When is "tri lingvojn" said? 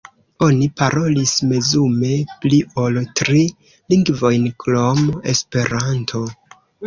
3.21-4.49